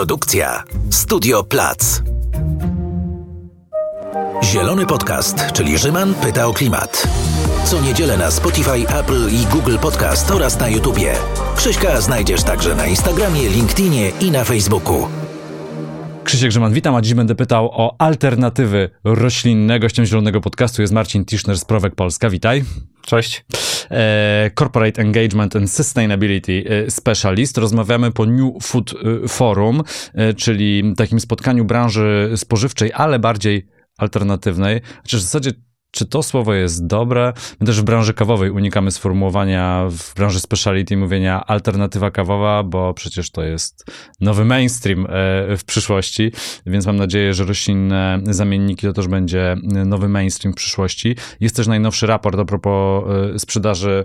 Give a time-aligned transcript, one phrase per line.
[0.00, 2.02] Produkcja Studio Plac.
[4.44, 7.08] Zielony Podcast, czyli Rzyman pyta o klimat.
[7.64, 11.14] Co niedzielę na Spotify, Apple i Google Podcast oraz na YouTubie.
[11.56, 15.08] Krzyśka znajdziesz także na Instagramie, LinkedInie i na Facebooku.
[16.24, 19.80] Krzysiek Grzyman, witam, a dziś będę pytał o alternatywy roślinne.
[19.80, 22.30] Gościem Zielonego Podcastu jest Marcin Tischner z Prowek Polska.
[22.30, 22.64] Witaj.
[23.02, 23.44] Cześć.
[23.90, 27.58] E, Corporate Engagement and Sustainability e, Specialist.
[27.58, 28.94] Rozmawiamy po New Food
[29.24, 29.82] e, Forum,
[30.36, 33.66] czyli takim spotkaniu branży spożywczej, ale bardziej
[33.98, 34.80] alternatywnej.
[35.02, 35.50] Chociaż w zasadzie
[35.90, 37.32] czy to słowo jest dobre?
[37.60, 43.30] My też w branży kawowej unikamy sformułowania w branży speciality mówienia alternatywa kawowa, bo przecież
[43.30, 43.84] to jest
[44.20, 45.06] nowy mainstream
[45.58, 46.32] w przyszłości,
[46.66, 51.16] więc mam nadzieję, że roślinne zamienniki to też będzie nowy mainstream w przyszłości.
[51.40, 53.04] Jest też najnowszy raport a propos
[53.38, 54.04] sprzedaży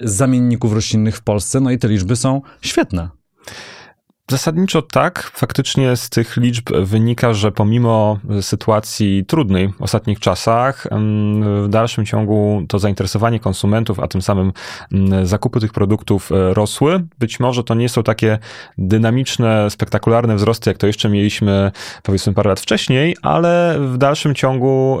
[0.00, 3.08] zamienników roślinnych w Polsce, no i te liczby są świetne.
[4.30, 5.30] Zasadniczo tak.
[5.34, 10.86] Faktycznie z tych liczb wynika, że pomimo sytuacji trudnej w ostatnich czasach,
[11.62, 14.52] w dalszym ciągu to zainteresowanie konsumentów, a tym samym
[15.22, 17.04] zakupy tych produktów e, rosły.
[17.18, 18.38] Być może to nie są takie
[18.78, 24.98] dynamiczne, spektakularne wzrosty, jak to jeszcze mieliśmy powiedzmy parę lat wcześniej, ale w dalszym ciągu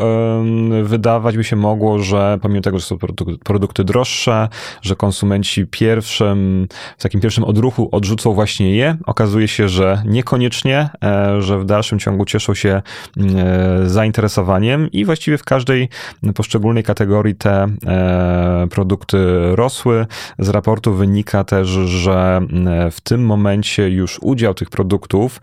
[0.82, 2.98] wydawać by się mogło, że pomimo tego, że są
[3.44, 4.48] produkty droższe,
[4.82, 11.42] że konsumenci pierwszym, w takim pierwszym odruchu odrzucą właśnie je, okazuje się, że niekoniecznie, e,
[11.42, 12.82] że w dalszym ciągu cieszą się
[13.16, 15.88] mm, e, zainteresowaniem i właściwie w każdej
[16.34, 19.18] poszczególnej kategorii te e, produkty
[19.54, 20.06] rosły.
[20.38, 25.40] Z raportu wynika też, że mm, w tym momencie już udział tych produktów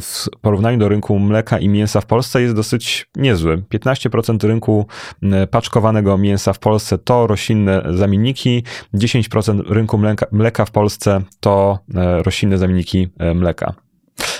[0.00, 3.58] w porównaniu do rynku mleka i mięsa w Polsce jest dosyć niezły.
[3.58, 4.86] 15% rynku
[5.22, 11.78] mm, paczkowanego mięsa w Polsce to roślinne zamienniki, 10% rynku mleka, mleka w Polsce to
[12.24, 13.74] roślinne zamienniki E, mleka.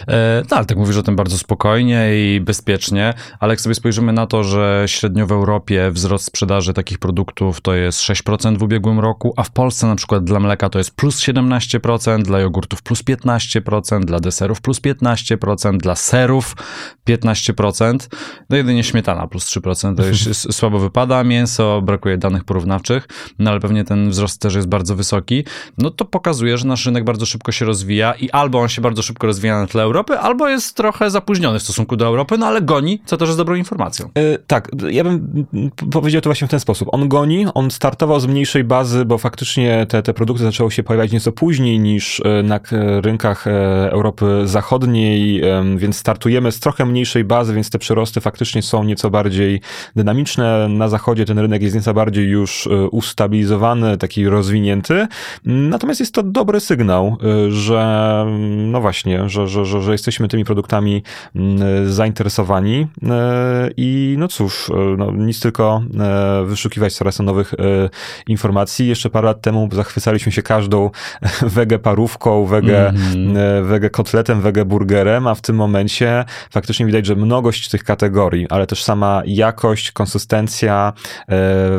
[0.09, 4.13] E, no, ale tak mówisz o tym bardzo spokojnie i bezpiecznie, ale jak sobie spojrzymy
[4.13, 9.01] na to, że średnio w Europie wzrost sprzedaży takich produktów to jest 6% w ubiegłym
[9.01, 13.03] roku, a w Polsce na przykład dla mleka to jest plus 17%, dla jogurtów plus
[13.03, 16.57] 15%, dla deserów plus 15%, dla serów
[17.09, 18.09] 15%,
[18.51, 23.61] no jedynie śmietana plus 3%, to już słabo wypada, mięso, brakuje danych porównawczych, no ale
[23.61, 25.45] pewnie ten wzrost też jest bardzo wysoki,
[25.79, 29.03] no to pokazuje, że nasz rynek bardzo szybko się rozwija i albo on się bardzo
[29.03, 32.63] szybko rozwija na tle Europy, albo jest trochę zapóźniony w stosunku do Europy, no ale
[32.63, 34.11] goni, co też jest dobrą informacją.
[34.15, 35.47] Yy, tak, ja bym
[35.93, 36.89] powiedział to właśnie w ten sposób.
[36.93, 41.13] On goni, on startował z mniejszej bazy, bo faktycznie te, te produkty zaczęły się pojawiać
[41.13, 42.61] nieco później niż e, na
[43.01, 43.51] rynkach e,
[43.91, 45.43] Europy Zachodniej,
[45.77, 49.61] więc startujemy z trochę mniejszej bazy, więc te przyrosty faktycznie są nieco bardziej
[49.97, 50.69] dynamiczne.
[50.69, 55.07] Na zachodzie ten rynek jest nieco bardziej już ustabilizowany, taki rozwinięty.
[55.45, 57.17] Natomiast jest to dobry sygnał,
[57.49, 58.27] że
[58.57, 61.03] no właśnie, że, że, że, że jesteśmy tymi produktami
[61.35, 67.55] mm, zainteresowani e, i no cóż, e, no, nic tylko e, wyszukiwać coraz nowych
[68.29, 68.89] informacji.
[68.89, 70.91] Jeszcze parę lat temu zachwycaliśmy się każdą
[71.57, 73.65] wege parówką, wege, mm-hmm.
[73.65, 78.67] wege kotletem, wege burgerem, a w tym momencie faktycznie widać, że mnogość tych kategorii, ale
[78.67, 80.93] też sama jakość, konsystencja,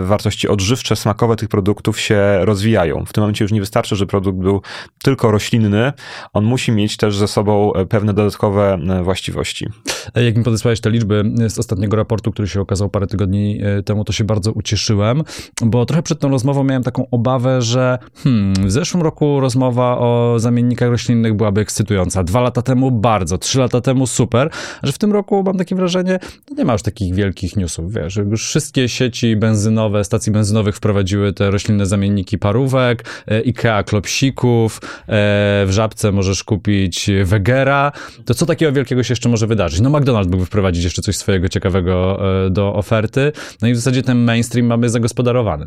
[0.04, 3.06] wartości odżywcze, smakowe tych produktów się rozwijają.
[3.06, 4.62] W tym momencie już nie wystarczy, że produkt był
[5.04, 5.94] tylko roślinny,
[6.34, 9.68] on musi mieć też ze sobą pewne dodatkowe e, właściwości.
[10.16, 13.84] E, jak mi podesłałeś te liczby z ostatniego raportu, który się okazał parę tygodni e,
[13.84, 15.24] temu, to się bardzo ucieszyłem,
[15.62, 20.36] bo trochę przed tą rozmową miałem taką obawę, że hmm, w zeszłym roku rozmowa o
[20.38, 22.24] zamiennikach roślinnych byłaby ekscytująca.
[22.24, 24.50] Dwa lata temu bardzo, trzy lata temu super,
[24.84, 28.16] że w tym roku mam takie wrażenie, no nie ma już takich wielkich newsów, wiesz,
[28.16, 36.12] już wszystkie sieci benzynowe, stacji benzynowych wprowadziły te roślinne zamienniki parówek, IKEA klopsików, w Żabce
[36.12, 37.77] możesz kupić Wegera,
[38.26, 39.80] to co takiego wielkiego się jeszcze może wydarzyć?
[39.82, 44.04] No McDonald's mógłby wprowadzić jeszcze coś swojego ciekawego e, do oferty, no i w zasadzie
[44.04, 45.66] ten mainstream mamy zagospodarowany.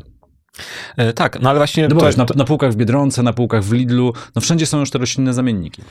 [0.96, 1.88] E, tak, no ale właśnie...
[1.88, 4.80] No bo wiesz, na, na półkach w Biedronce, na półkach w Lidlu, no wszędzie są
[4.80, 5.82] już te roślinne zamienniki.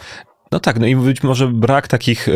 [0.51, 2.31] No tak, no i być może brak takich e,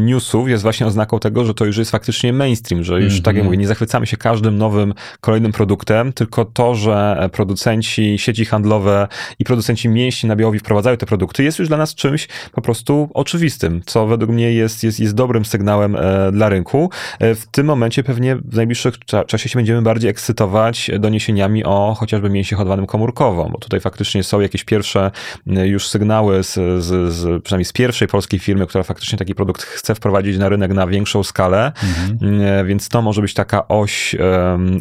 [0.00, 3.24] newsów jest właśnie oznaką tego, że to już jest faktycznie mainstream, że już, mm -hmm.
[3.24, 3.46] tak jak mhm.
[3.46, 9.08] mówię, nie zachwycamy się każdym nowym, kolejnym produktem, tylko to, że producenci, sieci handlowe
[9.38, 13.10] i producenci mięśni na Białowi wprowadzają te produkty, jest już dla nas czymś po prostu
[13.14, 16.90] oczywistym, co według mnie jest, jest, jest dobrym sygnałem e, dla rynku.
[17.18, 18.92] E, w tym momencie pewnie w najbliższym
[19.26, 24.40] czasie się będziemy bardziej ekscytować doniesieniami o chociażby mięsie hodowanym komórkowo, bo tutaj faktycznie są
[24.40, 25.10] jakieś pierwsze
[25.46, 29.62] e, już sygnały z, z z, przynajmniej z pierwszej polskiej firmy, która faktycznie taki produkt
[29.62, 32.66] chce wprowadzić na rynek na większą skalę, mhm.
[32.66, 34.16] więc to może być taka oś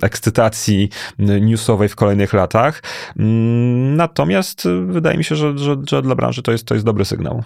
[0.02, 0.90] ekscytacji
[1.20, 2.84] newsowej w kolejnych latach.
[3.20, 7.06] Mm, natomiast wydaje mi się, że, że, że dla branży to jest, to jest dobry
[7.06, 7.44] sygnał.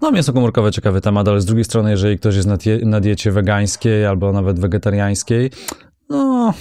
[0.00, 3.00] No, mięso komórkowe ciekawy temat, ale z drugiej strony, jeżeli ktoś jest na, die, na
[3.00, 5.50] diecie wegańskiej albo nawet wegetariańskiej,
[6.08, 6.54] no,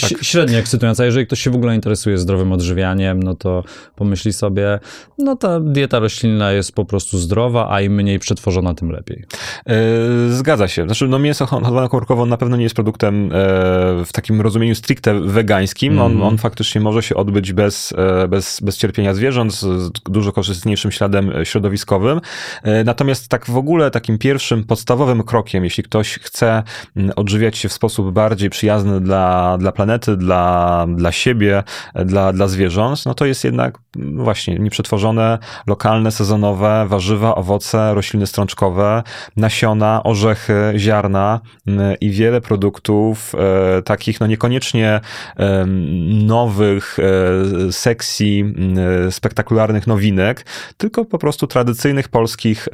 [0.00, 0.24] tak.
[0.24, 1.04] średnio ekscytująca.
[1.04, 3.64] Jeżeli ktoś się w ogóle interesuje zdrowym odżywianiem, no to
[3.96, 4.78] pomyśli sobie,
[5.18, 9.24] no ta dieta roślinna jest po prostu zdrowa, a im mniej przetworzona, tym lepiej.
[9.66, 9.74] E,
[10.28, 10.84] zgadza się.
[10.84, 13.28] Znaczy, no mięso hodowane komórkowo na pewno nie jest produktem e,
[14.04, 15.92] w takim rozumieniu stricte wegańskim.
[15.92, 16.04] Mm.
[16.04, 16.28] On, mhm.
[16.28, 21.32] on faktycznie może się odbyć bez, e, bez, bez cierpienia zwierząt, z dużo korzystniejszym śladem
[21.44, 22.20] środowiskowym.
[22.84, 26.62] Natomiast tak w ogóle takim pierwszym podstawowym krokiem, jeśli ktoś chce
[27.16, 31.62] odżywiać się w sposób bardziej przyjazny dla dla, planety, dla, dla siebie,
[31.94, 39.02] dla, dla zwierząt, no to jest jednak właśnie nieprzetworzone, lokalne, sezonowe warzywa, owoce, rośliny strączkowe,
[39.36, 45.00] nasiona, orzechy, ziarna mm, i wiele produktów e, takich, no niekoniecznie
[45.36, 45.66] e,
[46.26, 50.46] nowych, e, seksji, mm, spektakularnych nowinek,
[50.76, 52.68] tylko po prostu tradycyjnych polskich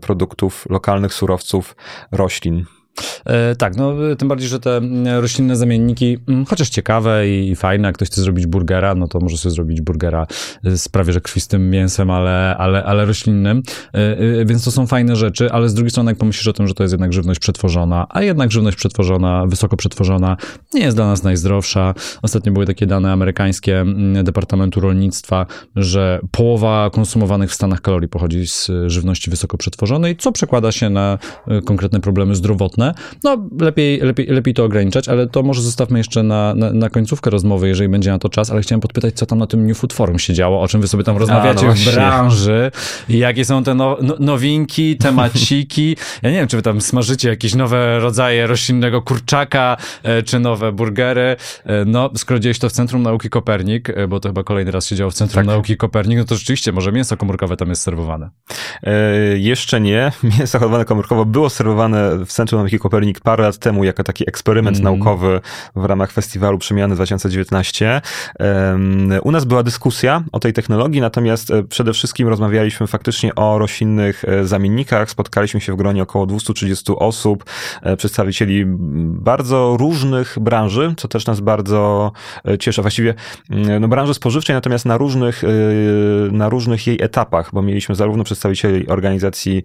[0.00, 1.76] produktów, lokalnych surowców,
[2.12, 2.75] roślin.
[3.24, 4.80] E, tak, no tym bardziej, że te
[5.20, 9.80] roślinne zamienniki, chociaż ciekawe i fajne, ktoś chce zrobić burgera, no to może sobie zrobić
[9.80, 10.26] burgera
[10.64, 13.62] z prawie że krwistym mięsem, ale, ale, ale roślinnym,
[13.94, 16.68] e, e, więc to są fajne rzeczy, ale z drugiej strony jak pomyślisz o tym,
[16.68, 20.36] że to jest jednak żywność przetworzona, a jednak żywność przetworzona, wysoko przetworzona
[20.74, 21.94] nie jest dla nas najzdrowsza.
[22.22, 23.84] Ostatnio były takie dane amerykańskie
[24.24, 25.46] Departamentu Rolnictwa,
[25.76, 31.18] że połowa konsumowanych w Stanach kalorii pochodzi z żywności wysoko przetworzonej, co przekłada się na
[31.64, 32.85] konkretne problemy zdrowotne,
[33.24, 37.30] no lepiej, lepiej, lepiej to ograniczać, ale to może zostawmy jeszcze na, na, na, końcówkę
[37.30, 39.92] rozmowy, jeżeli będzie na to czas, ale chciałem podpytać, co tam na tym New Food
[39.92, 42.70] Forum się działo, o czym wy sobie tam rozmawiacie A, no w branży
[43.08, 45.96] jakie są te no, no, nowinki, temaciki.
[46.22, 50.72] Ja nie wiem, czy wy tam smażycie jakieś nowe rodzaje roślinnego kurczaka, e, czy nowe
[50.72, 51.36] burgery.
[51.64, 54.70] E, no, skoro dzieje się to w Centrum Nauki Kopernik, e, bo to chyba kolejny
[54.70, 55.46] raz się działo w Centrum tak.
[55.46, 58.30] Nauki Kopernik, no to rzeczywiście może mięso komórkowe tam jest serwowane.
[58.82, 58.92] E,
[59.38, 60.12] jeszcze nie.
[60.38, 64.84] Mięso komórkowo było serwowane w Centrum Nauki Kopernik parę lat temu jako taki eksperyment mm.
[64.84, 65.40] naukowy
[65.76, 68.00] w ramach festiwalu Przemiany 2019.
[69.22, 74.24] U nas była dyskusja o tej technologii, natomiast e, przede wszystkim rozmawialiśmy faktycznie o roślinnych
[74.24, 75.10] e, zamiennikach.
[75.10, 77.44] Spotkaliśmy się w gronie około 230 osób,
[77.82, 82.12] e, przedstawicieli bardzo różnych branży, co też nas bardzo
[82.60, 82.82] cieszy.
[82.82, 83.14] Właściwie
[83.50, 85.42] mm, no, branży spożywczej, natomiast na różnych,
[86.32, 89.62] na różnych jej etapach, bo mieliśmy zarówno przedstawicieli organizacji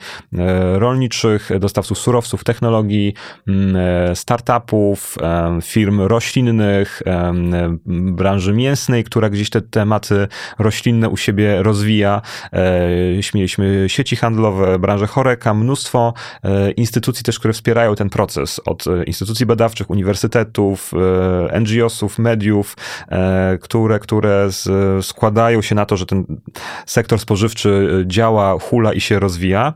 [0.74, 3.01] rolniczych, dostawców surowców, technologii,
[3.48, 5.18] Mm, e, startupów,
[5.64, 7.02] firm roślinnych,
[7.90, 10.28] branży mięsnej, która gdzieś te tematy
[10.60, 12.22] roślinne u siebie rozwija.
[12.54, 12.90] E,
[13.34, 16.14] mieliśmy sieci handlowe, branżę choreka, mnóstwo
[16.44, 20.92] e, instytucji też, które wspierają ten proces, od instytucji badawczych, uniwersytetów,
[21.62, 22.78] NGO-sów, mediów,
[23.62, 24.50] które, które
[25.02, 26.26] składają się na to, że ten
[26.86, 29.74] sektor spożywczy działa, hula i się rozwija.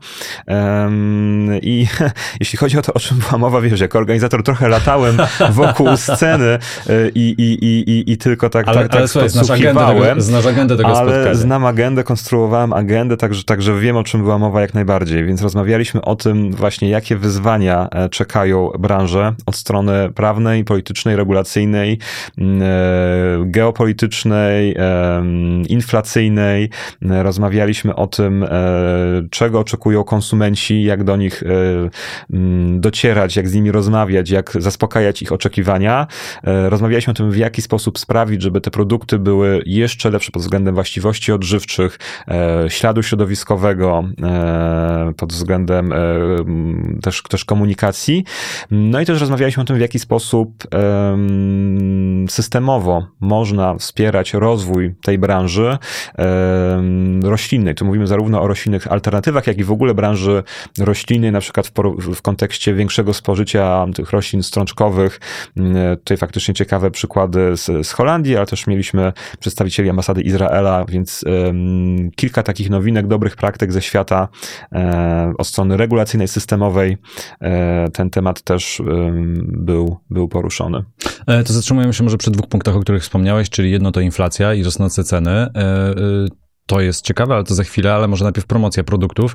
[1.62, 1.86] I
[2.40, 5.16] jeśli chodzi o to, czym była mowa, wiesz, jako organizator trochę latałem
[5.50, 6.58] wokół sceny
[6.90, 10.20] y, i, i, i, i, tylko tak, ale, tak, ale tak słuchaj, znasz agendę, tego,
[10.20, 11.34] znasz agendę tego ale spotkania.
[11.34, 16.02] znam agendę, konstruowałem agendę, także, także wiem, o czym była mowa jak najbardziej, więc rozmawialiśmy
[16.02, 21.98] o tym właśnie, jakie wyzwania e, czekają branżę od strony prawnej, politycznej, regulacyjnej,
[22.38, 22.42] e,
[23.44, 24.76] geopolitycznej,
[25.68, 26.70] inflacyjnej.
[27.02, 28.48] Rozmawialiśmy o tym, e,
[29.30, 31.42] czego oczekują konsumenci, jak do nich
[32.32, 36.06] mm, docierać, jak z nimi rozmawiać, jak zaspokajać ich oczekiwania.
[36.44, 40.42] E, rozmawialiśmy o tym, w jaki sposób sprawić, żeby te produkty były jeszcze lepsze pod
[40.42, 41.98] względem właściwości odżywczych,
[42.28, 45.92] e, śladu środowiskowego, e, pod względem
[47.02, 48.24] też, też komunikacji.
[48.70, 50.64] No i też rozmawialiśmy o tym, w jaki sposób
[52.28, 55.78] systemowo można wspierać rozwój tej branży
[57.24, 57.74] roślinnej.
[57.74, 60.42] Tu mówimy zarówno o roślinnych alternatywach, jak i w ogóle branży
[60.78, 61.72] roślinnej, na przykład w,
[62.14, 65.20] w kontekście większego spożycia tych roślin strączkowych.
[65.56, 71.24] Mm, tutaj faktycznie ciekawe przykłady z, z Holandii, ale też mieliśmy przedstawicieli ambasady Izraela, więc
[72.16, 74.28] kilka takich nowinek, dobrych praktyk ze świata
[74.72, 76.96] um, od strony regulacyjnej, systemowej.
[77.40, 78.82] Um, ten temat też
[79.42, 80.84] był, był poruszony.
[81.26, 84.54] E, to zatrzymujemy się może przy dwóch punktach, o których wspomniałeś, czyli jedno to inflacja
[84.54, 85.30] i rosnące ceny.
[85.30, 85.50] E,
[86.66, 89.34] to jest ciekawe, ale to za chwilę, ale może najpierw promocja produktów.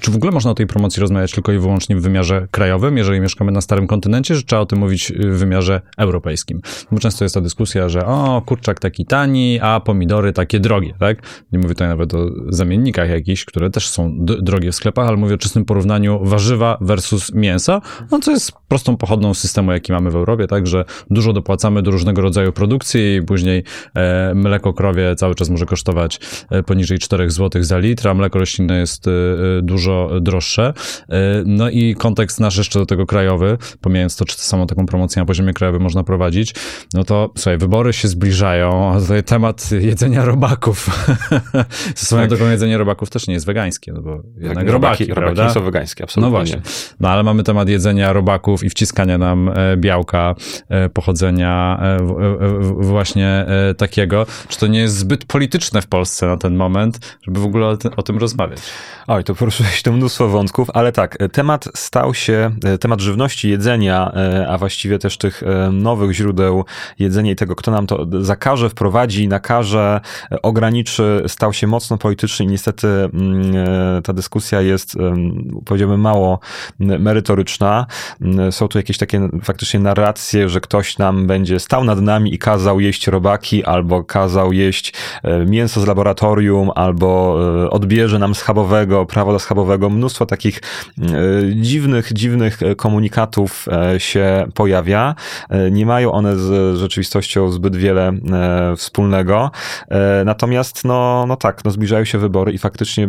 [0.00, 3.20] Czy w ogóle można o tej promocji rozmawiać tylko i wyłącznie w wymiarze krajowym, jeżeli
[3.20, 6.60] mieszkamy na starym kontynencie, czy trzeba o tym mówić w wymiarze europejskim?
[6.92, 11.22] Bo często jest ta dyskusja, że o, kurczak taki tani, a pomidory takie drogie, tak?
[11.52, 15.34] Nie mówię tutaj nawet o zamiennikach jakichś, które też są drogie w sklepach, ale mówię
[15.34, 17.80] o czystym porównaniu warzywa versus mięsa,
[18.10, 21.90] no co jest prostą pochodną systemu, jaki mamy w Europie, tak, że dużo dopłacamy do
[21.90, 26.20] różnego rodzaju produkcji i później e, mleko krowie cały czas może kosztować
[26.50, 29.10] e, poniżej 4 zł za litr, a mleko roślinne jest e,
[29.62, 30.72] dużo droższe.
[31.08, 31.14] E,
[31.46, 35.22] no i kontekst nasz jeszcze do tego krajowy, pomijając to, czy to samą taką promocję
[35.22, 36.54] na poziomie krajowym można prowadzić,
[36.94, 41.08] no to słuchaj, wybory się zbliżają, a tutaj temat jedzenia robaków.
[41.94, 42.28] Swoją tak.
[42.30, 45.50] drogą jedzenie robaków też nie jest wegańskie, no bo tak, jednak robaki, robaki, robaki nie
[45.50, 46.26] są wegańskie, absolutnie.
[46.26, 46.60] No właśnie.
[47.00, 50.34] No ale mamy temat jedzenia robaków i wciskania nam e, białka
[50.92, 51.80] pochodzenia
[52.76, 53.46] właśnie
[53.76, 54.26] takiego.
[54.48, 57.76] Czy to nie jest zbyt polityczne w Polsce na ten moment, żeby w ogóle o,
[57.96, 58.60] o tym rozmawiać?
[59.06, 62.50] Oj, to poruszyłeś tu mnóstwo wątków, ale tak, temat stał się,
[62.80, 64.12] temat żywności, jedzenia,
[64.48, 66.64] a właściwie też tych nowych źródeł
[66.98, 70.00] jedzenia i tego, kto nam to zakaże, wprowadzi, nakaże,
[70.42, 73.56] ograniczy, stał się mocno polityczny i niestety mm,
[73.98, 74.96] e, ta dyskusja jest,
[75.64, 76.40] powiedziałbym, mało
[76.78, 77.86] merytoryczna.
[78.50, 82.80] Są tu jakieś takie faktycznie narracje, że ktoś nam będzie stał nad nami i kazał
[82.80, 89.32] jeść robaki, albo kazał jeść e, mięso z laboratorium, albo e, odbierze nam schabowego, prawo
[89.32, 89.90] do schabowego.
[89.90, 90.60] Mnóstwo takich
[91.60, 93.66] dziwnych, dziwnych komunikatów
[93.98, 95.14] się pojawia.
[95.70, 99.50] Nie mają one z rzeczywistością zbyt wiele e, wspólnego.
[99.88, 103.08] E, natomiast, no, no tak, no zbliżają się wybory i faktycznie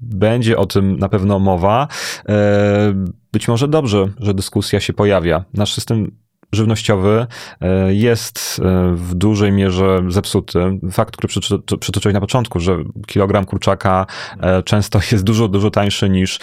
[0.00, 1.88] będzie o tym na pewno mowa.
[2.28, 2.94] E,
[3.32, 5.44] być może dobrze, że dyskusja się pojawia.
[5.54, 6.10] Nasz system
[6.52, 7.26] żywnościowy
[7.60, 10.78] e, jest e, w dużej mierze zepsuty.
[10.92, 11.32] Fakt, który
[11.80, 12.76] przytoczyłeś na początku, że
[13.06, 14.06] kilogram kurczaka
[14.40, 16.38] e, często jest dużo, dużo tańszy niż,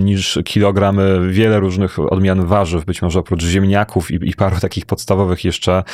[0.00, 1.00] niż kilogram
[1.30, 5.84] wiele różnych odmian warzyw, być może oprócz ziemniaków i, i paru takich podstawowych jeszcze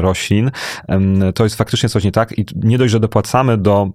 [0.00, 0.50] roślin.
[1.34, 3.90] To jest faktycznie coś nie tak i nie dość, że dopłacamy do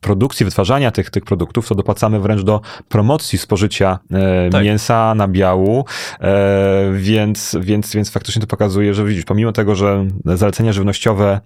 [0.00, 4.64] produkcji, wytwarzania tych, tych produktów, to dopłacamy wręcz do promocji spożycia e, tak.
[4.64, 5.84] mięsa, nabiału,
[6.20, 11.40] e, więc, więc, więc faktycznie to pokazuje, że widzisz, pomimo tego, że zalecenia żywnościowe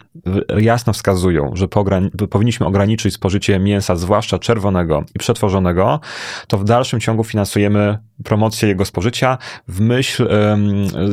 [0.59, 1.68] jasno wskazują, że
[2.30, 6.00] powinniśmy ograniczyć spożycie mięsa, zwłaszcza czerwonego i przetworzonego,
[6.49, 9.38] to w dalszym ciągu finansujemy promocję jego spożycia
[9.68, 10.28] w myśl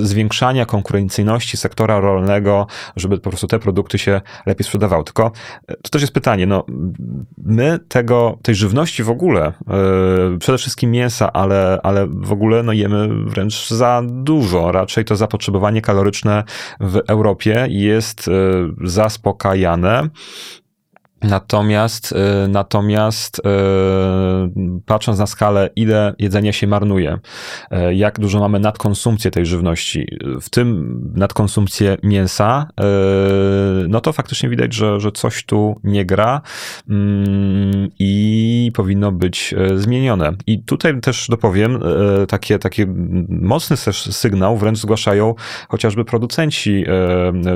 [0.01, 5.03] zwiększania konkurencyjności sektora rolnego, żeby po prostu te produkty się lepiej sprzedawały.
[5.03, 5.31] Tylko
[5.67, 6.65] e, to też jest pytanie, no
[7.37, 12.73] my tego, tej żywności w ogóle, e, przede wszystkim mięsa, ale, ale w ogóle no
[12.73, 14.71] jemy wręcz za dużo.
[14.71, 16.43] Raczej to zapotrzebowanie kaloryczne
[16.79, 18.31] w Europie jest e,
[18.87, 20.09] zaspokajane.
[21.23, 23.41] Natomiast, y, natomiast y,
[24.85, 27.17] patrząc na skalę, ile jedzenia się marnuje,
[27.71, 32.67] y, jak dużo mamy nadkonsumpcję tej żywności, w tym nadkonsumpcję mięsa,
[33.87, 36.41] no to faktycznie widać, że, że coś tu nie gra
[36.89, 40.31] mm, i powinno być zmienione.
[40.47, 41.79] I tutaj też dopowiem,
[42.27, 42.85] takie, takie
[43.29, 45.35] mocny też sygnał wręcz zgłaszają
[45.69, 46.85] chociażby producenci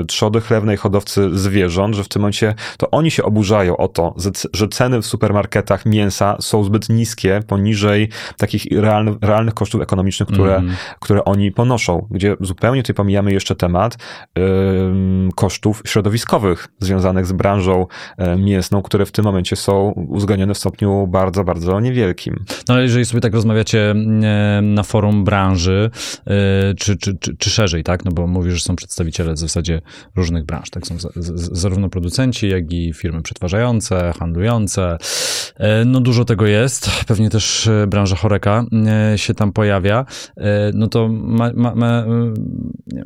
[0.08, 4.14] trzody chlewnej, hodowcy zwierząt, że w tym momencie to oni się oburzają oburzają o to,
[4.52, 8.08] że ceny w supermarketach mięsa są zbyt niskie, poniżej
[8.38, 10.74] takich realnych, realnych kosztów ekonomicznych, które, mm.
[11.00, 13.96] które oni ponoszą, gdzie zupełnie tutaj pomijamy jeszcze temat
[15.34, 17.86] kosztów środowiskowych związanych z branżą
[18.18, 22.44] e, mięsną, które w tym momencie są uwzględnione w stopniu bardzo, bardzo niewielkim.
[22.68, 23.94] No ale jeżeli sobie tak rozmawiacie e,
[24.62, 25.90] na forum branży,
[26.26, 29.80] e, czy, czy, czy, czy szerzej, tak, no bo mówisz, że są przedstawiciele w zasadzie
[30.16, 30.96] różnych branż, tak, są
[31.36, 34.98] zarówno producenci, jak i firmy przetwórcze, przetwarzające, handlujące.
[35.56, 36.90] E, no dużo tego jest.
[37.06, 38.64] Pewnie też e, branża choreka
[39.12, 40.04] e, się tam pojawia.
[40.74, 42.04] No to ma, ma, ma,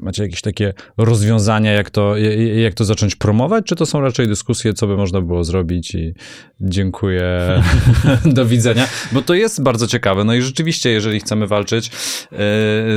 [0.01, 2.17] macie jakieś takie rozwiązania, jak to,
[2.55, 6.15] jak to zacząć promować, czy to są raczej dyskusje, co by można było zrobić i
[6.61, 7.63] dziękuję,
[8.37, 10.25] do widzenia, bo to jest bardzo ciekawe.
[10.25, 11.91] No i rzeczywiście, jeżeli chcemy walczyć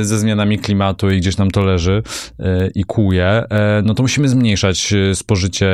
[0.02, 2.02] ze zmianami klimatu i gdzieś nam to leży
[2.74, 3.44] i kuje,
[3.84, 5.72] no to musimy zmniejszać spożycie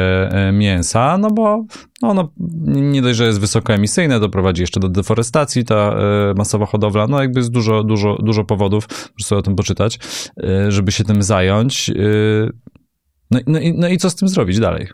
[0.52, 1.57] mięsa, no bo
[2.02, 2.30] no, no,
[2.66, 7.06] nie dość, że jest wysokoemisyjne, doprowadzi jeszcze do deforestacji ta e, masowa hodowla.
[7.06, 9.98] No jakby jest dużo, dużo, dużo powodów, żeby sobie o tym poczytać,
[10.42, 11.90] e, żeby się tym zająć.
[11.90, 11.94] E,
[13.30, 14.86] no, no, i, no i co z tym zrobić dalej?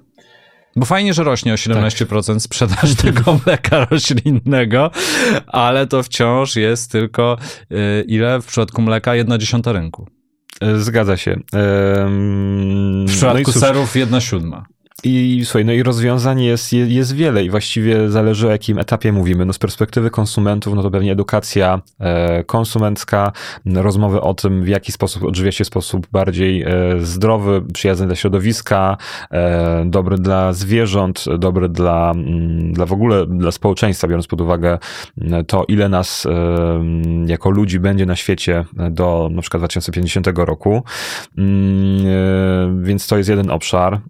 [0.76, 2.42] Bo fajnie, że rośnie o 17% tak.
[2.42, 4.90] sprzedaż tego mleka roślinnego,
[5.46, 7.36] ale to wciąż jest tylko
[8.06, 9.14] ile w przypadku mleka?
[9.14, 10.06] Jedna dziesiąta rynku.
[10.76, 11.40] Zgadza się.
[11.52, 14.66] w przypadku no serów jedna siódma.
[15.04, 19.44] I słuchaj, no i rozwiązań jest, jest wiele i właściwie zależy o jakim etapie mówimy.
[19.44, 23.32] No z perspektywy konsumentów, no to pewnie edukacja e, konsumencka,
[23.66, 26.68] rozmowy o tym, w jaki sposób odżywia się w sposób bardziej e,
[27.00, 28.96] zdrowy, przyjazny dla środowiska,
[29.30, 34.78] e, dobry dla zwierząt, dobry dla, mm, dla w ogóle dla społeczeństwa, biorąc pod uwagę
[35.46, 36.26] to, ile nas
[37.26, 40.82] jako ludzi będzie na świecie do na przykład 2050 roku.
[41.38, 44.00] Mm, więc to jest jeden obszar.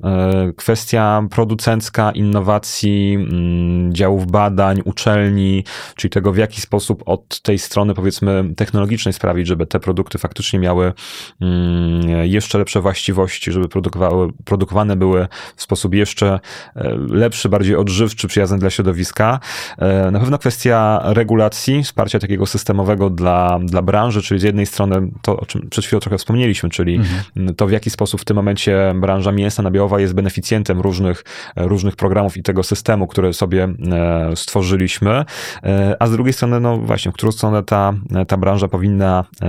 [0.56, 5.64] Kwestia kwestia producencka, innowacji, mm, działów badań, uczelni,
[5.96, 10.58] czyli tego, w jaki sposób od tej strony, powiedzmy, technologicznej sprawić, żeby te produkty faktycznie
[10.58, 10.92] miały
[11.40, 16.40] mm, jeszcze lepsze właściwości, żeby produkowały, produkowane były w sposób jeszcze
[16.76, 19.40] e, lepszy, bardziej odżywczy, przyjazny dla środowiska.
[19.78, 25.10] E, na pewno kwestia regulacji, wsparcia takiego systemowego dla, dla branży, czyli z jednej strony
[25.22, 27.54] to, o czym przed chwilą trochę wspomnieliśmy, czyli mhm.
[27.54, 31.24] to, w jaki sposób w tym momencie branża mięsa nabiołowa jest beneficjentem różnych,
[31.56, 35.24] różnych programów i tego systemu, który sobie e, stworzyliśmy,
[35.62, 37.92] e, a z drugiej strony, no właśnie, w którą stronę ta,
[38.28, 39.46] ta branża powinna e,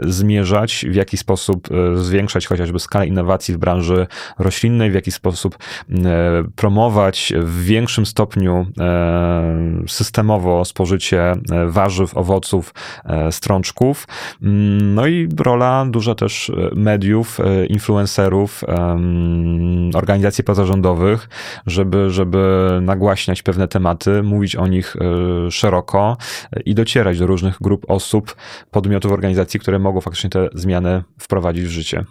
[0.00, 4.06] zmierzać, w jaki sposób zwiększać chociażby skalę innowacji w branży
[4.38, 5.58] roślinnej, w jaki sposób
[6.56, 8.66] promować w większym stopniu
[9.88, 11.32] systemowo spożycie
[11.66, 12.74] warzyw, owoców,
[13.30, 14.08] strączków.
[14.80, 18.64] No i rola duża też mediów, influencerów,
[19.94, 21.28] organizacji pozarządowych,
[21.66, 26.16] żeby, żeby nagłaśniać pewne tematy, mówić o nich e, szeroko
[26.64, 28.36] i docierać do różnych grup osób,
[28.70, 32.04] podmiotów, organizacji, które mogą faktycznie te zmiany wprowadzić w życie.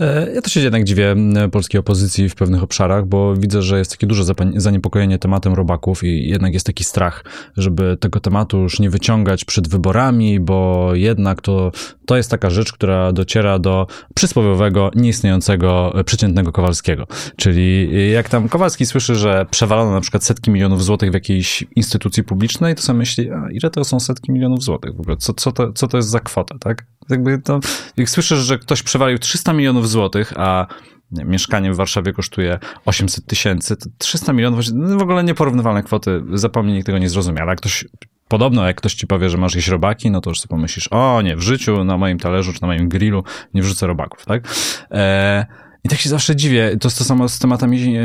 [0.00, 1.16] E, ja też się jednak dziwię
[1.52, 4.24] polskiej opozycji w pewnych obszarach, bo widzę, że jest takie duże
[4.56, 7.24] zaniepokojenie tematem robaków i jednak jest taki strach,
[7.56, 11.72] żeby tego tematu już nie wyciągać przed wyborami, bo jednak to,
[12.06, 17.06] to jest taka rzecz, która dociera do przysłowiowego, nieistniejącego, przeciętnego Kowalskiego.
[17.36, 17.65] Czyli
[18.12, 22.74] jak tam Kowalski słyszy, że przewalono na przykład setki milionów złotych w jakiejś instytucji publicznej,
[22.74, 25.16] to sobie myśli, a ile to są setki milionów złotych w ogóle?
[25.16, 26.86] Co, co, to, co to jest za kwota, tak?
[27.10, 27.60] Jakby to,
[27.96, 30.66] jak słyszysz, że ktoś przewalił 300 milionów złotych, a
[31.10, 34.64] nie, mieszkanie w Warszawie kosztuje 800 tysięcy, to 300 milionów,
[34.98, 37.84] w ogóle nieporównywalne kwoty, zapomnij, nikt tego nie zrozumie, ale ktoś
[38.28, 41.22] Podobno, jak ktoś ci powie, że masz jakieś robaki, no to już sobie pomyślisz, o
[41.22, 44.54] nie, w życiu na moim talerzu czy na moim grillu nie wrzucę robaków, tak?
[44.90, 45.46] E,
[45.86, 48.02] i tak się zawsze dziwię, to jest to samo z tematami e,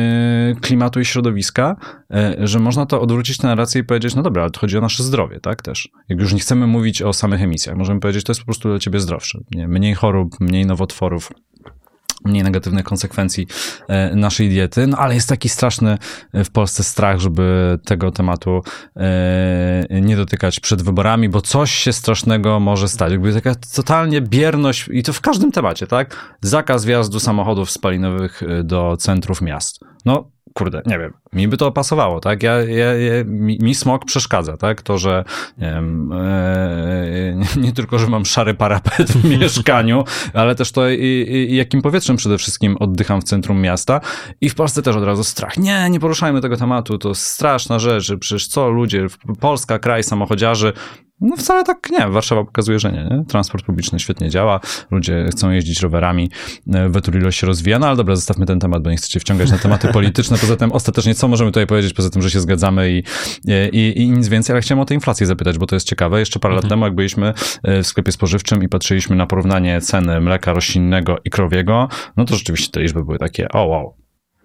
[0.62, 1.76] klimatu i środowiska,
[2.14, 4.82] e, że można to odwrócić tę narrację i powiedzieć, no dobra, ale to chodzi o
[4.82, 5.90] nasze zdrowie, tak też.
[6.10, 8.80] Jak już nie chcemy mówić o samych emisjach, możemy powiedzieć, to jest po prostu dla
[8.80, 9.39] ciebie zdrowsze.
[9.52, 9.67] Nie?
[9.67, 11.32] Mniej chorób, mniej nowotworów,
[12.25, 13.47] mniej negatywnych konsekwencji
[13.88, 15.97] e, naszej diety, no ale jest taki straszny
[16.34, 18.62] w Polsce strach, żeby tego tematu
[19.89, 23.12] nie dotykać przed wyborami, bo coś się strasznego może stać.
[23.12, 26.38] Jakby taka totalnie bierność i to w każdym temacie, tak?
[26.41, 29.79] Zakaz wjazdu samochodów spalinowych e, do centrów miast.
[30.05, 32.44] No, kurde, nie wiem, mi by to pasowało, tak?
[32.44, 34.82] Ja, ja, ja mi, mi smog przeszkadza, tak?
[34.82, 35.24] To, że
[35.58, 40.90] nie, wiem, e, nie, nie, tylko, że mam szary parapet w mieszkaniu, ale też to
[40.90, 44.02] i, i, jakim powietrzem przede wszystkim oddycham w centrum miasta
[44.42, 45.58] i w Polsce też od razu strach.
[45.58, 49.08] Nie, nie poruszajmy tego tematu, to straszna rzecz, przecież co ludzie,
[49.40, 50.74] Polska, kraj samochodziarzy,
[51.21, 52.07] no wcale tak nie.
[52.07, 53.25] Warszawa pokazuje, że nie, nie.
[53.25, 54.60] Transport publiczny świetnie działa,
[54.91, 56.31] ludzie chcą jeździć rowerami,
[56.73, 59.57] e, Weturilo się rozwija, no ale dobra, zostawmy ten temat, bo nie chcecie wciągać na
[59.57, 60.38] tematy polityczne.
[60.38, 63.03] Poza tym ostatecznie co możemy tutaj powiedzieć, poza tym, że się zgadzamy i,
[63.71, 66.19] i, i nic więcej, ale chciałem o tę inflację zapytać, bo to jest ciekawe.
[66.19, 66.63] Jeszcze parę mhm.
[66.63, 71.17] lat temu, jak byliśmy e, w sklepie spożywczym i patrzyliśmy na porównanie ceny mleka roślinnego
[71.25, 74.01] i krowiego, no to rzeczywiście te liczby były takie, o wow,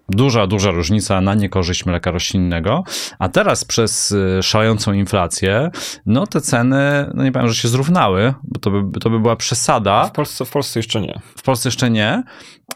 [0.09, 2.83] duża, duża różnica na niekorzyść mleka roślinnego,
[3.19, 5.71] a teraz przez y, szalejącą inflację,
[6.05, 9.35] no te ceny, no nie powiem, że się zrównały, bo to by, to by była
[9.35, 10.05] przesada.
[10.05, 11.19] W Polsce, w Polsce jeszcze nie.
[11.35, 12.23] W Polsce jeszcze nie,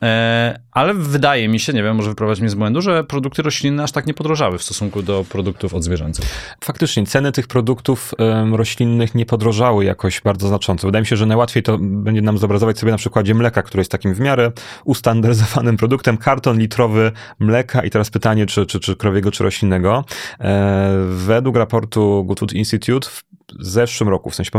[0.04, 3.84] e, ale wydaje mi się, nie wiem, może wyprowadzić mnie z błędu, że produkty roślinne
[3.84, 6.26] aż tak nie podrożały w stosunku do produktów odzwierzęcych.
[6.64, 8.14] Faktycznie, ceny tych produktów
[8.52, 10.88] roślinnych nie podrożały jakoś bardzo znacząco.
[10.88, 13.92] Wydaje mi się, że najłatwiej to będzie nam zobrazować sobie na przykładzie mleka, które jest
[13.92, 14.52] takim w miarę
[14.86, 16.18] ustandaryzowanym produktem.
[16.18, 20.06] Karton litrowy mleka i teraz pytanie, czy, czy, czy krowiego, czy roślinnego.
[20.40, 23.10] E, według raportu Good Food Institute
[23.60, 24.52] w zeszłym roku, w sensie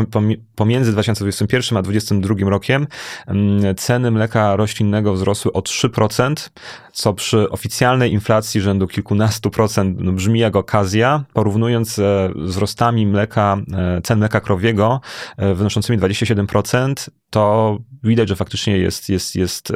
[0.55, 2.87] pomiędzy 2021 a 2022 rokiem
[3.27, 6.51] mm, ceny mleka roślinnego wzrosły o 3%,
[6.93, 13.57] co przy oficjalnej inflacji rzędu kilkunastu procent no, brzmi jak okazja, porównując e, wzrostami mleka,
[13.73, 15.01] e, cen mleka krowiego
[15.39, 19.73] wynoszącymi 27%, to widać, że faktycznie jest, jest, jest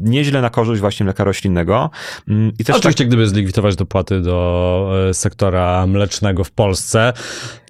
[0.00, 1.90] nieźle na korzyść właśnie mleka roślinnego.
[2.28, 3.08] Mm, I też Oczywiście, tak...
[3.08, 7.12] gdyby zlikwidować dopłaty do sektora mlecznego w Polsce,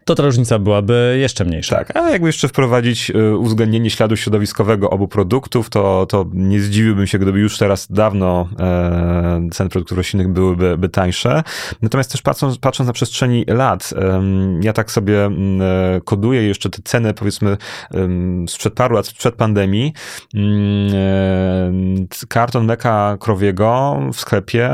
[0.04, 1.76] to ta różnica byłaby jeszcze mniejsza.
[1.76, 7.06] Tak, a jakby jeszcze wprowadzić y, uwzględnienie śladu środowiskowego obu produktów, to, to nie zdziwiłbym
[7.06, 11.42] się, gdyby już teraz dawno e, ceny produktów roślinnych byłyby by tańsze.
[11.82, 14.22] Natomiast też patrząc, patrząc na przestrzeni lat, e,
[14.62, 17.56] ja tak sobie mm, e, koduję jeszcze te ceny, powiedzmy,
[18.48, 19.92] sprzed paru lat, sprzed pandemii.
[22.28, 24.70] Karton mleka krowiego w sklepie,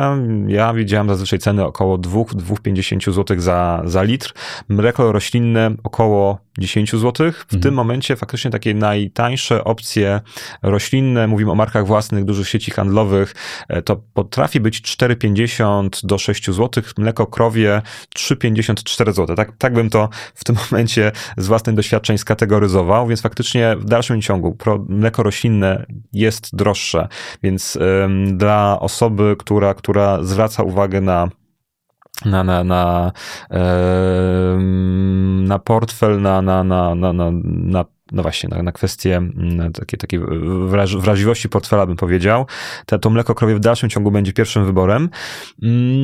[0.47, 4.33] ja widziałem zazwyczaj ceny około 2-2,50 zł za, za litr.
[4.69, 7.13] Mleko roślinne około 10 zł.
[7.13, 7.63] W mhm.
[7.63, 10.21] tym momencie faktycznie takie najtańsze opcje
[10.63, 13.35] roślinne, mówimy o markach własnych dużych sieci handlowych,
[13.69, 17.83] e, to potrafi być 4,50 do 6 zł, mleko krowie
[18.17, 19.37] 3,54 zł.
[19.37, 24.23] Tak, tak bym to w tym momencie z własnych doświadczeń skategoryzował, więc faktycznie w dalszym
[24.23, 24.57] ciągu
[24.89, 27.09] mleko roślinne jest droższe,
[27.43, 31.29] więc ym, dla osoby, która, która zwraca uwagę na
[32.25, 33.13] na, na, na,
[35.43, 39.99] na portfel, na, na, na, na, na, na no właśnie, na, na kwestię mm, takiej,
[39.99, 40.21] takiej
[40.67, 42.47] wraż, wrażliwości portfela bym powiedział.
[42.87, 45.11] To, to mleko krowie w dalszym ciągu będzie pierwszym wyborem.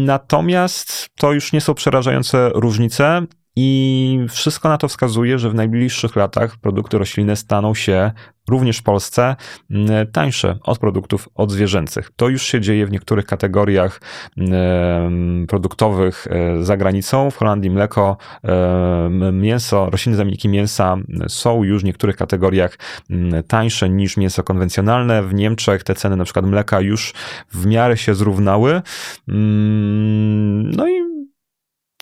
[0.05, 3.27] Natomiast to już nie są przerażające różnice.
[3.57, 8.13] I wszystko na to wskazuje, że w najbliższych latach produkty roślinne staną się
[8.49, 9.37] również w Polsce
[9.71, 12.11] mm, tańsze od produktów odzwierzęcych.
[12.17, 14.01] To już się dzieje w niektórych kategoriach
[14.37, 17.31] mm, produktowych e, za granicą.
[17.31, 18.17] W Holandii mleko,
[19.33, 20.97] mięso, roślinne zamienniki mięsa
[21.29, 22.79] są już w niektórych kategoriach
[23.11, 25.23] mm, tańsze niż mięso konwencjonalne.
[25.23, 27.15] W Niemczech te ceny na przykład mleka już
[27.53, 28.83] w miarę się zrównały.
[30.77, 31.14] No i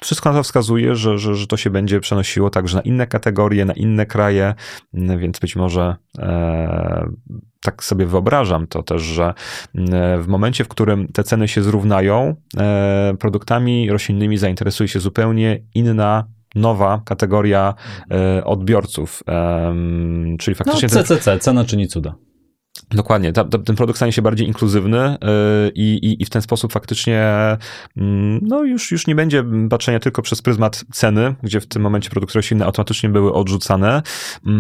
[0.05, 3.65] wszystko na to wskazuje, że, że, że to się będzie przenosiło także na inne kategorie,
[3.65, 4.55] na inne kraje,
[4.93, 7.09] więc być może e,
[7.63, 9.35] tak sobie wyobrażam to też, że e,
[10.19, 16.25] w momencie, w którym te ceny się zrównają, e, produktami roślinnymi zainteresuje się zupełnie inna
[16.55, 17.75] nowa kategoria
[18.11, 19.23] e, odbiorców.
[20.39, 20.89] Czyli faktycznie.
[20.93, 22.15] No, CCC, cena czyni cuda.
[22.91, 26.73] Dokładnie, ta, ta, ten produkt stanie się bardziej inkluzywny yy, i, i w ten sposób
[26.73, 27.33] faktycznie
[27.97, 28.05] yy,
[28.43, 32.39] no już, już nie będzie patrzenia tylko przez pryzmat ceny, gdzie w tym momencie produkty
[32.39, 34.03] roślinne automatycznie były odrzucane,
[34.47, 34.53] yy,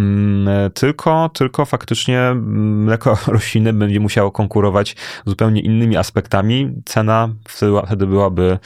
[0.75, 4.97] tylko, tylko faktycznie mleko roślinne będzie musiało konkurować
[5.27, 6.73] zupełnie innymi aspektami.
[6.85, 7.29] Cena
[7.87, 8.59] wtedy byłaby,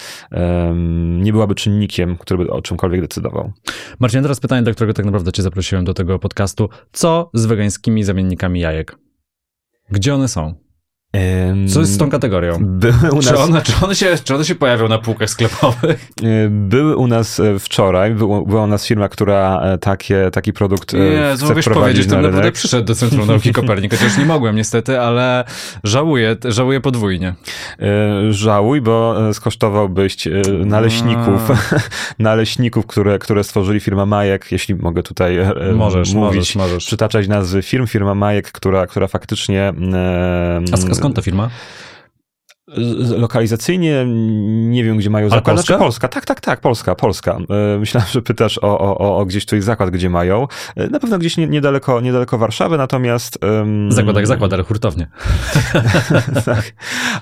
[1.16, 3.52] nie byłaby czynnikiem, który by o czymkolwiek decydował.
[3.98, 6.68] Marcin, teraz pytanie, do którego tak naprawdę cię zaprosiłem do tego podcastu.
[6.92, 9.05] Co z wegańskimi zamiennikami jajek?
[9.90, 10.65] Gdzie one są?
[11.68, 12.58] Co jest z tą kategorią?
[12.60, 13.26] Były u nas...
[13.26, 16.08] czy, one, czy, one się, czy one się pojawią na półkach sklepowych?
[16.50, 20.98] Były u nas e, wczoraj, była, u nas firma, która e, takie, taki produkt e,
[20.98, 25.00] nie, chce wiesz powiedzieć, to bym przyszedł do Centrum Nauki Kopernik, chociaż nie mogłem niestety,
[25.00, 25.44] ale
[25.84, 27.34] żałuję, żałuję podwójnie.
[28.30, 30.16] Żałuj, bo skosztowałbyś
[30.64, 31.40] naleśników,
[32.18, 35.38] naleśników, które, które stworzyli firma Majek, jeśli mogę tutaj
[35.74, 36.86] możesz, mówić, możesz, możesz.
[36.86, 39.72] przytaczać nazwy firm, firma Majek, która, która faktycznie...
[40.72, 40.76] A
[41.06, 41.50] skąd ta firma?
[43.18, 45.44] Lokalizacyjnie nie wiem, gdzie mają zakład.
[45.44, 45.66] Polska?
[45.66, 47.38] Znaczy Polska, tak, tak, tak, Polska, Polska.
[47.74, 50.46] E, myślałem, że pytasz o, o, o gdzieś tu jest zakład, gdzie mają.
[50.76, 53.38] E, na pewno gdzieś niedaleko, niedaleko Warszawy, natomiast...
[53.44, 53.92] Um...
[53.92, 55.06] Zakład jak zakład, ale hurtownie.
[56.44, 56.72] tak,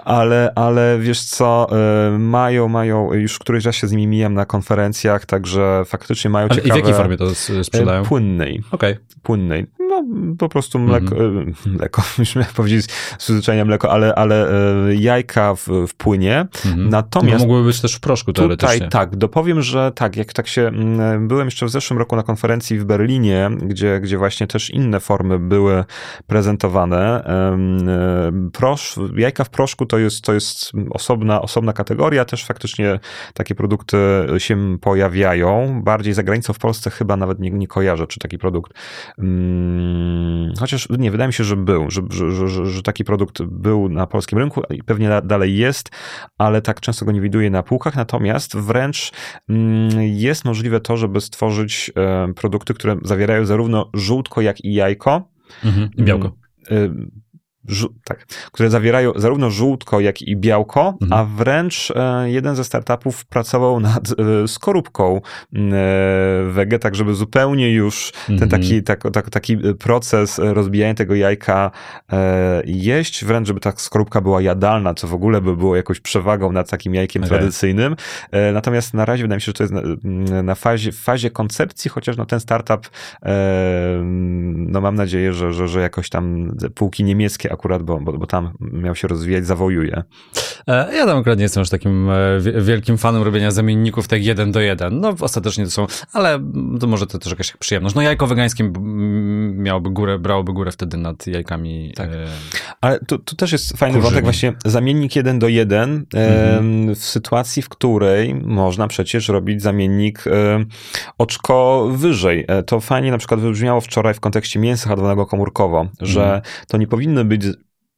[0.04, 4.46] ale, ale wiesz co, e, mają, mają, już któryś raz się z nimi mijam na
[4.46, 6.68] konferencjach, także faktycznie mają ale ciekawe...
[6.68, 8.02] i w jakiej formie to sprzedają?
[8.02, 8.62] Płynnej.
[8.72, 8.92] Okej.
[8.92, 9.04] Okay.
[9.22, 9.66] Płynnej
[10.02, 11.70] no, po prostu mleko, mm -hmm.
[11.78, 14.48] mleko, już miałem powiedzieć z zwyczajenia mleko, ale, ale
[14.88, 14.94] e,
[15.37, 16.47] jajka w, w płynie.
[16.51, 16.88] -hmm.
[16.90, 17.38] Natomiast.
[17.38, 18.75] No, mogłyby być też w proszku teoretycznie.
[18.75, 22.23] Tutaj tak, dopowiem, że tak, jak tak się, mm, byłem jeszcze w zeszłym roku na
[22.23, 25.85] konferencji w Berlinie, gdzie, gdzie właśnie też inne formy były
[26.27, 27.25] prezentowane.
[28.53, 33.01] Prosz, jajka w proszku to jest, to jest osobna, osobna kategoria, też faktycznie
[33.35, 33.97] takie produkty
[34.38, 35.81] się pojawiają.
[35.85, 38.73] Bardziej za granicą w Polsce chyba nawet nie, nie kojarzę, czy taki produkt
[39.18, 43.88] Mm, chociaż nie, wydaje mi się, że był, że, że, że, że, taki produkt był
[43.88, 45.90] na polskim rynku i pewnie dalej jest,
[46.38, 47.96] ale tak często go nie widuję na półkach.
[47.96, 49.12] Natomiast wręcz
[49.48, 55.28] mm, jest możliwe to, żeby stworzyć e, produkty, które zawierają zarówno żółtko, jak i jajko.
[55.64, 56.32] Mhm, i białko.
[58.05, 61.12] Tak, które zawierają zarówno żółtko, jak i białko, mhm.
[61.12, 65.20] a wręcz e, jeden ze startupów pracował nad e, skorupką e,
[66.50, 68.38] wege, tak żeby zupełnie już mhm.
[68.38, 71.70] ten taki, tak, tak, taki proces rozbijania tego jajka
[72.64, 76.70] jeść, wręcz żeby ta skorupka była jadalna, co w ogóle by było jakąś przewagą nad
[76.70, 77.38] takim jajkiem okay.
[77.38, 77.96] tradycyjnym.
[78.53, 82.16] Natomiast na razie wydaje mi się, że to jest na, na fazie, fazie koncepcji, chociaż
[82.16, 82.90] no ten startup,
[84.55, 88.50] no mam nadzieję, że, że, że jakoś tam półki niemieckie akurat, bo, bo, bo tam
[88.60, 90.02] miał się rozwijać, zawojuje.
[90.66, 94.52] E, ja tam akurat nie jestem już takim e, wielkim fanem robienia zamienników tak jeden
[94.52, 95.00] do jeden.
[95.00, 96.40] No ostatecznie to są, ale
[96.80, 97.94] to może to też jakaś przyjemność.
[97.94, 98.72] No jajko wegańskie
[99.54, 101.92] miałoby górę, brałoby górę wtedy nad jajkami.
[101.96, 102.10] Tak.
[102.85, 102.87] E...
[102.87, 104.11] Ale tu, tu, też jest fajny kurzymi.
[104.11, 106.94] wątek właśnie zamiennik jeden do jeden mhm.
[106.94, 110.64] w sytuacji, w której można przecież robić zamiennik e,
[111.18, 112.44] oczko wyżej.
[112.49, 116.42] E, to fajnie na przykład wybrzmiało wczoraj w kontekście mięsa hodowanego komórkowo, że mhm.
[116.68, 117.42] to nie powinny być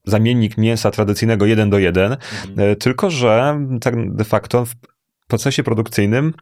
[0.04, 2.16] zamiennik mięsa tradycyjnego jeden do jeden,
[2.48, 2.76] mhm.
[2.76, 4.74] tylko że tak de facto w
[5.28, 6.32] procesie produkcyjnym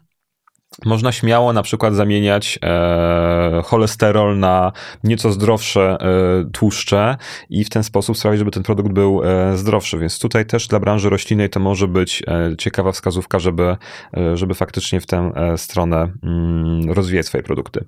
[0.85, 4.73] można śmiało na przykład zamieniać e, cholesterol na
[5.05, 7.17] nieco zdrowsze e, tłuszcze
[7.51, 9.99] i w ten sposób sprawić, żeby ten produkt był e, zdrowszy.
[9.99, 13.77] Więc tutaj też dla branży roślinnej to może być e, ciekawa wskazówka, żeby,
[14.17, 17.85] e, żeby faktycznie w tę e, stronę mm, rozwijać swoje produkty.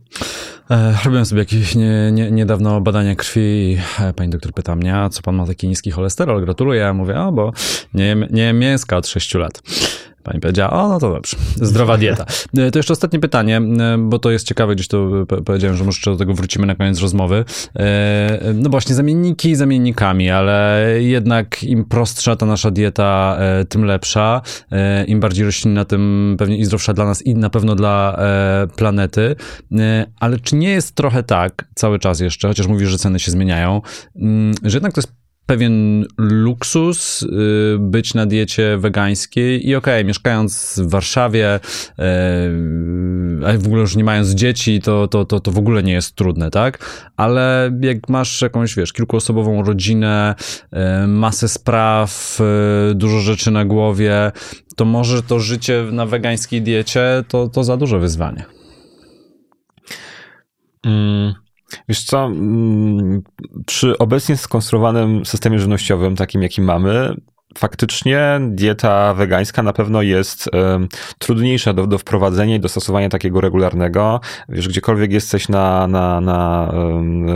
[1.04, 3.78] robiłem sobie jakieś nie, nie, niedawno badania krwi i
[4.16, 6.44] pani doktor pyta mnie, a co pan ma taki niski cholesterol?
[6.44, 6.80] Gratuluję.
[6.80, 7.52] Ja mówię, o, bo
[7.94, 9.62] nie, nie mięska od 6 lat.
[10.26, 11.36] Pani powiedziała, o no to dobrze,
[11.70, 12.26] zdrowa dieta.
[12.58, 16.00] E, to jeszcze ostatnie pytanie, e, bo to jest ciekawe, gdzieś to powiedziałem, że może
[16.04, 17.44] do tego wrócimy na koniec rozmowy.
[17.76, 24.42] E, no właśnie, zamienniki zamiennikami, ale jednak im prostsza ta nasza dieta, tym lepsza.
[25.06, 28.18] Im bardziej roślinna, tym pewnie i zdrowsza dla nas i na pewno dla
[28.76, 29.36] planety.
[30.20, 33.80] Ale czy nie jest trochę tak, cały czas jeszcze, chociaż mówisz, że ceny się zmieniają,
[34.16, 37.26] mm, że jednak to jest pewien luksus y,
[37.78, 42.02] być na diecie wegańskiej i okej, okay, mieszkając w Warszawie, y,
[43.46, 46.14] a w ogóle już nie mając dzieci, to, to, to, to w ogóle nie jest
[46.14, 47.02] trudne, tak?
[47.16, 50.34] Ale jak masz jakąś, wiesz, kilkuosobową rodzinę,
[51.04, 52.40] y, masę spraw,
[52.94, 54.32] dużo rzeczy na głowie,
[54.76, 58.44] to może to życie na wegańskiej diecie to, to za duże wyzwanie.
[60.84, 61.45] Mm.
[61.88, 63.22] Wiesz co, mm,
[63.66, 67.14] przy obecnie skonstruowanym systemie żywnościowym, takim jaki mamy,
[67.56, 70.50] faktycznie dieta wegańska na pewno jest
[71.18, 74.20] trudniejsza do, do wprowadzenia i do stosowania takiego regularnego.
[74.48, 76.72] Wiesz, gdziekolwiek jesteś na, na, na,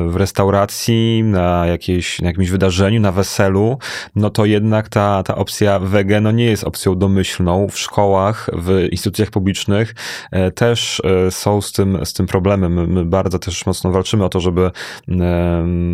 [0.09, 3.79] w restauracji, na, jakiejś, na jakimś wydarzeniu, na weselu,
[4.17, 7.69] no to jednak ta, ta opcja wege no nie jest opcją domyślną.
[7.69, 9.95] W szkołach, w instytucjach publicznych
[10.31, 12.93] e, też e, są z tym, z tym problemem.
[12.93, 14.71] My bardzo też mocno walczymy o to, żeby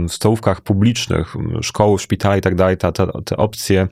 [0.08, 2.76] w stołówkach publicznych, szkoły, szpitale i tak dalej,
[3.24, 3.88] te opcje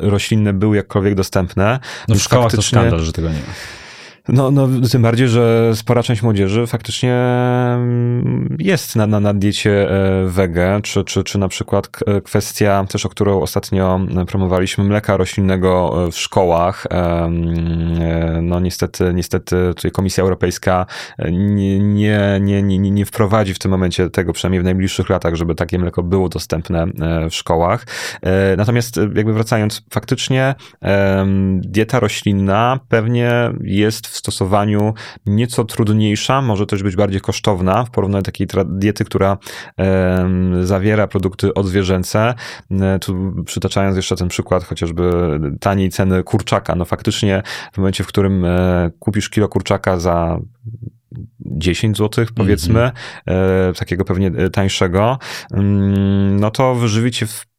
[0.00, 1.78] roślinne były jakkolwiek dostępne.
[2.08, 3.54] No w szkołach to skandal, że tego nie ma.
[4.28, 9.90] No, no, tym bardziej, że spora część młodzieży faktycznie mm, jest na, na, na diecie
[9.90, 15.16] e, wege, czy, czy, czy na przykład e, kwestia też, o którą ostatnio promowaliśmy, mleka
[15.16, 16.86] roślinnego w szkołach.
[18.42, 20.86] No niestety, niestety tutaj Komisja Europejska
[21.32, 25.54] nie, nie, nie, nie, nie wprowadzi w tym momencie tego, przynajmniej w najbliższych latach, żeby
[25.54, 26.86] takie mleko było dostępne
[27.30, 27.86] w szkołach.
[28.56, 30.54] Natomiast jakby wracając, faktycznie
[31.60, 34.94] dieta roślinna pewnie jest w stosowaniu
[35.26, 39.38] nieco trudniejsza, może też być bardziej kosztowna w porównaniu do takiej diety, która
[39.78, 40.28] e,
[40.62, 42.34] zawiera produkty odzwierzęce.
[42.70, 45.10] E, tu przytaczając jeszcze ten przykład chociażby
[45.60, 46.74] taniej ceny kurczaka.
[46.74, 50.38] No faktycznie w momencie, w którym e, kupisz kilo kurczaka za
[51.40, 53.78] 10 zł, powiedzmy, mm -hmm.
[53.78, 55.18] takiego pewnie tańszego,
[55.52, 57.51] mm, no to wyżywicie w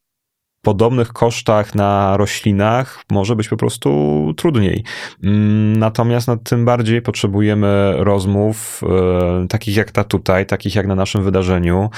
[0.64, 4.84] podobnych kosztach na roślinach może być po prostu trudniej.
[5.24, 10.96] Mm, natomiast no, tym bardziej potrzebujemy rozmów e, takich jak ta tutaj, takich jak na
[10.96, 11.90] naszym wydarzeniu,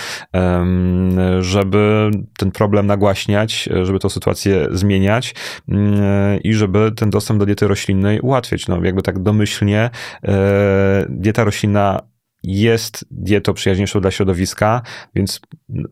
[1.40, 5.36] żeby ten problem nagłaśniać, żeby tę sytuację zmieniać
[5.70, 8.68] mm, i żeby ten dostęp do diety roślinnej ułatwiać.
[8.68, 9.90] No, jakby tak domyślnie
[10.24, 12.00] e, dieta roślinna
[12.48, 14.82] jest dietą przyjaźniejszą dla środowiska,
[15.16, 15.40] więc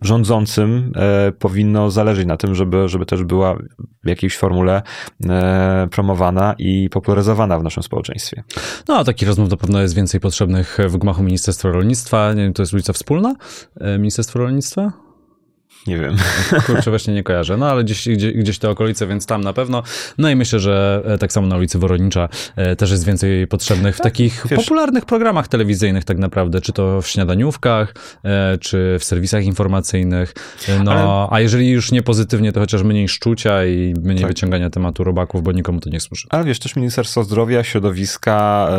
[0.01, 3.55] rządzącym e, powinno zależeć na tym, żeby, żeby też była
[4.03, 4.81] w jakiejś formule
[5.29, 8.43] e, promowana i popularyzowana w naszym społeczeństwie.
[8.87, 12.33] No, a takich rozmów na pewno jest więcej potrzebnych w gmachu Ministerstwa Rolnictwa.
[12.33, 13.35] Nie wiem, to jest ulica Wspólna?
[13.79, 15.02] E, Ministerstwo Rolnictwa?
[15.87, 16.15] Nie wiem.
[16.67, 17.57] Kurczę, właśnie nie kojarzę.
[17.57, 19.83] No ale gdzieś, gdzieś, gdzieś te okolice, więc tam na pewno.
[20.17, 23.95] No i myślę, że e, tak samo na ulicy Woronicza e, też jest więcej potrzebnych
[23.95, 28.97] w tak, takich wiesz, popularnych programach telewizyjnych tak naprawdę, czy to w śniadaniówkach, e, czy
[28.99, 30.33] w serwisach informacyjnych.
[30.83, 31.27] No, ale...
[31.31, 34.27] a jeżeli już nie pozytywnie, to chociaż mniej szczucia i mniej tak.
[34.27, 36.27] wyciągania tematu robaków, bo nikomu to nie służy.
[36.29, 38.69] Ale wiesz, też Ministerstwo Zdrowia, Środowiska,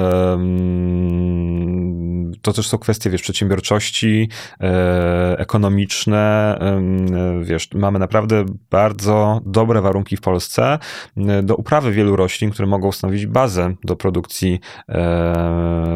[2.42, 4.28] to też są kwestie, wiesz, przedsiębiorczości,
[4.60, 10.78] e, ekonomiczne, e, wiesz, mamy naprawdę bardzo dobre warunki w Polsce
[11.16, 14.60] e, do uprawy wielu roślin, które mogą stanowić bazę do produkcji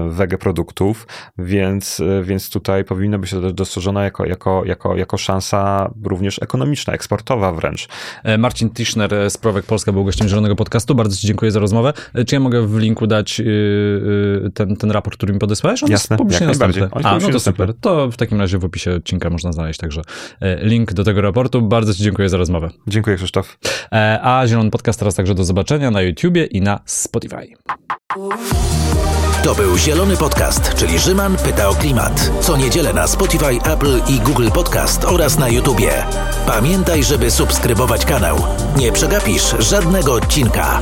[0.09, 1.07] wege produktów,
[1.39, 7.53] więc, więc tutaj powinno być to dostrzeżone jako, jako, jako, jako szansa również ekonomiczna, eksportowa
[7.53, 7.89] wręcz.
[8.39, 10.95] Marcin Tischner z Prowek Polska był gościem Zielonego Podcastu.
[10.95, 11.93] Bardzo Ci dziękuję za rozmowę.
[12.27, 13.43] Czy ja mogę w linku dać
[14.55, 15.83] ten, ten raport, który mi podesłałeś?
[15.83, 16.89] On Jasne, jest publicznie dostępny.
[17.05, 17.75] A, no to super.
[17.81, 20.03] To w takim razie w opisie odcinka można znaleźć także
[20.61, 21.63] link do tego raportu.
[21.63, 22.71] Bardzo Ci dziękuję za rozmowę.
[22.87, 23.59] Dziękuję Krzysztof.
[24.23, 27.47] A Zielony Podcast teraz także do zobaczenia na YouTubie i na Spotify.
[29.45, 32.31] To był Zielony Podcast, czyli Rzyman pyta o klimat.
[32.41, 35.93] Co niedzielę na Spotify, Apple i Google Podcast oraz na YouTubie.
[36.47, 38.37] Pamiętaj, żeby subskrybować kanał.
[38.77, 40.81] Nie przegapisz żadnego odcinka.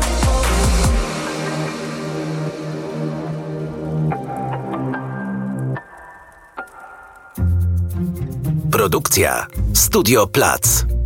[8.77, 11.06] Produkcja Studio Plac.